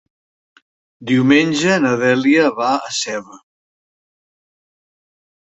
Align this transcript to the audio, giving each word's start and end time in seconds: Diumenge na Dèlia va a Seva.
Diumenge 1.11 1.75
na 1.83 1.91
Dèlia 2.05 2.47
va 2.61 2.71
a 2.89 2.95
Seva. 3.01 3.39